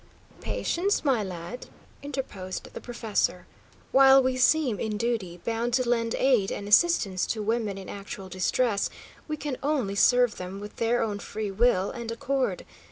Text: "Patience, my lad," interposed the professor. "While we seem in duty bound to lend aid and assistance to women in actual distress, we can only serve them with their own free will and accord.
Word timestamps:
"Patience, 0.39 1.05
my 1.05 1.23
lad," 1.23 1.67
interposed 2.01 2.73
the 2.73 2.81
professor. 2.81 3.45
"While 3.91 4.23
we 4.23 4.35
seem 4.35 4.79
in 4.79 4.97
duty 4.97 5.37
bound 5.45 5.75
to 5.75 5.87
lend 5.87 6.15
aid 6.15 6.51
and 6.51 6.67
assistance 6.67 7.27
to 7.27 7.43
women 7.43 7.77
in 7.77 7.87
actual 7.87 8.27
distress, 8.27 8.89
we 9.27 9.37
can 9.37 9.57
only 9.61 9.93
serve 9.93 10.37
them 10.37 10.59
with 10.59 10.77
their 10.77 11.03
own 11.03 11.19
free 11.19 11.51
will 11.51 11.91
and 11.91 12.11
accord. 12.11 12.65